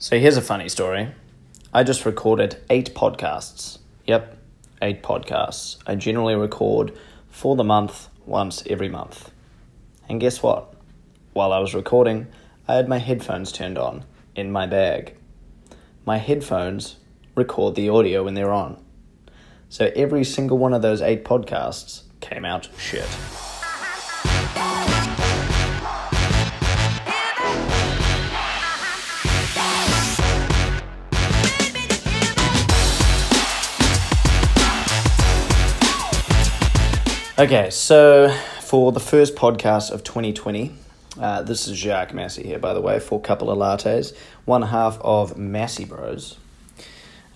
[0.00, 1.08] So here's a funny story.
[1.74, 3.78] I just recorded eight podcasts.
[4.06, 4.38] Yep,
[4.80, 5.76] eight podcasts.
[5.88, 6.96] I generally record
[7.30, 9.32] for the month once every month.
[10.08, 10.72] And guess what?
[11.32, 12.28] While I was recording,
[12.68, 14.04] I had my headphones turned on
[14.36, 15.16] in my bag.
[16.06, 16.98] My headphones
[17.34, 18.80] record the audio when they're on.
[19.68, 23.08] So every single one of those eight podcasts came out shit.
[37.38, 40.72] Okay, so for the first podcast of 2020,
[41.20, 44.12] uh, this is Jacques Massey here, by the way, for a couple of lattes,
[44.44, 46.36] one half of Massey Bros.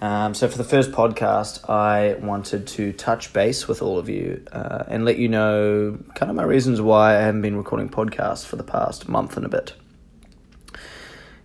[0.00, 4.44] Um, so for the first podcast, I wanted to touch base with all of you
[4.50, 8.44] uh, and let you know kind of my reasons why I haven't been recording podcasts
[8.44, 9.74] for the past month and a bit.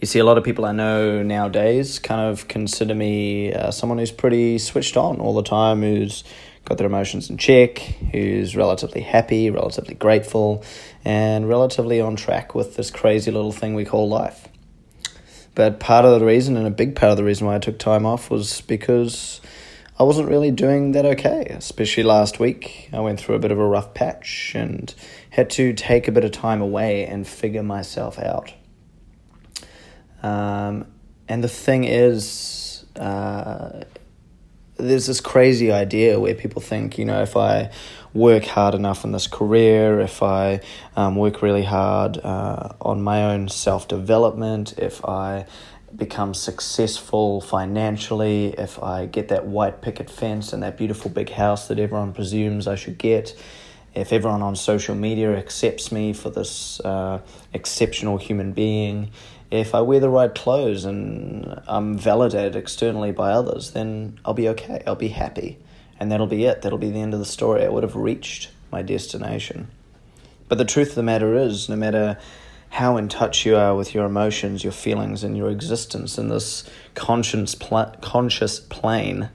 [0.00, 3.98] You see, a lot of people I know nowadays kind of consider me uh, someone
[3.98, 6.24] who's pretty switched on all the time, who's
[6.68, 7.78] got their emotions in check,
[8.12, 10.62] who's relatively happy, relatively grateful,
[11.02, 14.48] and relatively on track with this crazy little thing we call life.
[15.54, 17.78] But part of the reason, and a big part of the reason why I took
[17.78, 19.40] time off, was because
[19.98, 21.46] I wasn't really doing that okay.
[21.48, 24.94] Especially last week, I went through a bit of a rough patch and
[25.30, 28.52] had to take a bit of time away and figure myself out.
[30.22, 30.86] Um,
[31.28, 33.84] and the thing is, uh,
[34.78, 37.70] there's this crazy idea where people think, you know, if I
[38.14, 40.60] work hard enough in this career, if I
[40.96, 45.46] um, work really hard uh, on my own self development, if I
[45.94, 51.68] become successful financially, if I get that white picket fence and that beautiful big house
[51.68, 53.34] that everyone presumes I should get,
[53.98, 57.20] if everyone on social media accepts me for this uh,
[57.52, 59.10] exceptional human being,
[59.50, 64.48] if I wear the right clothes and I'm validated externally by others, then I'll be
[64.50, 64.82] okay.
[64.86, 65.58] I'll be happy.
[65.98, 66.62] And that'll be it.
[66.62, 67.64] That'll be the end of the story.
[67.64, 69.68] I would have reached my destination.
[70.48, 72.18] But the truth of the matter is, no matter
[72.70, 76.68] how in touch you are with your emotions, your feelings, and your existence in this
[76.94, 79.30] conscious, pl- conscious plane,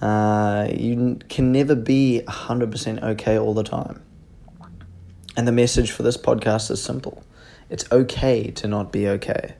[0.00, 4.02] uh, you can never be 100% okay all the time.
[5.36, 7.22] And the message for this podcast is simple
[7.70, 9.54] it's okay to not be okay.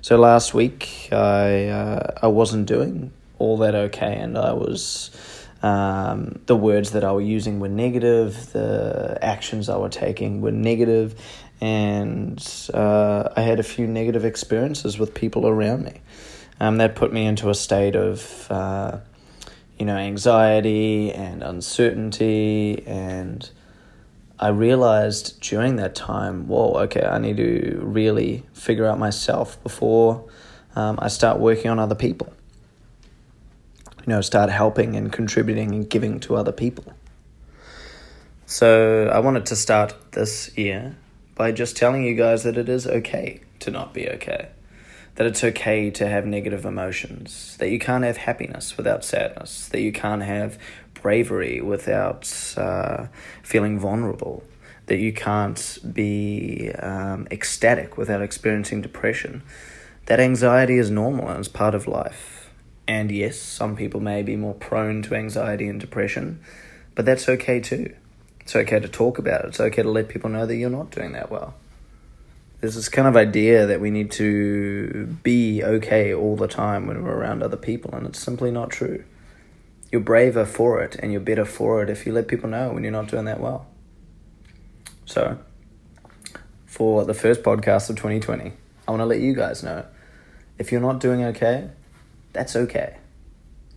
[0.00, 5.10] So last week I uh, I wasn't doing all that okay, and I was
[5.62, 10.52] um, the words that I was using were negative, the actions I was taking were
[10.52, 11.20] negative,
[11.60, 16.00] and uh, I had a few negative experiences with people around me.
[16.60, 18.98] Um, that put me into a state of uh,
[19.78, 23.50] you know anxiety and uncertainty and
[24.42, 30.28] I realized during that time, whoa, okay, I need to really figure out myself before
[30.74, 32.32] um, I start working on other people.
[34.04, 36.92] You know, start helping and contributing and giving to other people.
[38.46, 40.96] So I wanted to start this year
[41.36, 44.48] by just telling you guys that it is okay to not be okay.
[45.16, 47.56] That it's okay to have negative emotions.
[47.58, 49.68] That you can't have happiness without sadness.
[49.68, 50.58] That you can't have
[51.02, 53.06] bravery without uh,
[53.42, 54.42] feeling vulnerable,
[54.86, 59.42] that you can't be um, ecstatic without experiencing depression.
[60.06, 62.50] That anxiety is normal and it's part of life.
[62.88, 66.40] And yes, some people may be more prone to anxiety and depression,
[66.94, 67.94] but that's okay too.
[68.40, 69.48] It's okay to talk about it.
[69.48, 71.54] It's okay to let people know that you're not doing that well.
[72.62, 77.02] There's this kind of idea that we need to be okay all the time when
[77.02, 79.04] we're around other people, and it's simply not true
[79.92, 82.82] you're braver for it and you're better for it if you let people know when
[82.82, 83.66] you're not doing that well.
[85.04, 85.38] So,
[86.64, 88.54] for the first podcast of 2020,
[88.88, 89.84] I want to let you guys know
[90.58, 91.68] if you're not doing okay,
[92.32, 92.96] that's okay.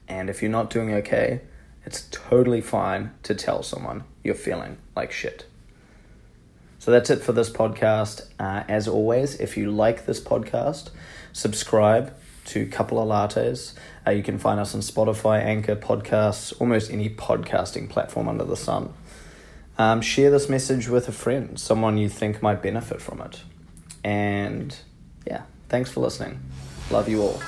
[0.07, 1.41] And if you're not doing okay,
[1.85, 5.45] it's totally fine to tell someone you're feeling like shit.
[6.85, 8.27] So that's it for this podcast.
[8.39, 10.91] Uh, as always, if you like this podcast,
[11.33, 12.13] subscribe
[12.45, 13.73] to Couple of Lattes.
[14.05, 18.55] Uh, you can find us on Spotify, Anchor, Podcasts, almost any podcasting platform under the
[18.55, 18.93] sun.
[19.79, 23.41] Um, share this message with a friend, someone you think might benefit from it.
[24.03, 24.77] And
[25.25, 26.39] yeah, thanks for listening.
[26.91, 27.41] Love you all.